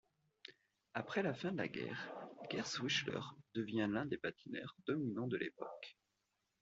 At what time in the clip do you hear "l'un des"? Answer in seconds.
3.87-4.17